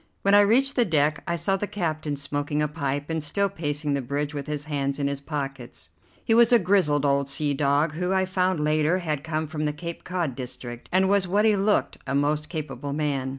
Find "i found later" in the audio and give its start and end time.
8.11-8.97